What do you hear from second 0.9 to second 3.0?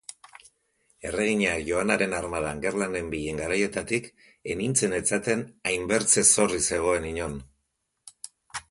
Erregina Joanaren armadan gerlan